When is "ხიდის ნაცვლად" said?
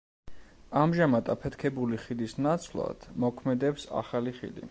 2.07-3.07